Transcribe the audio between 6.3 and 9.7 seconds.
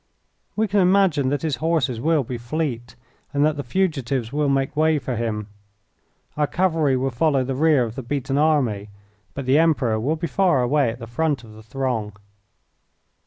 Our cavalry will follow the rear of the beaten army, but the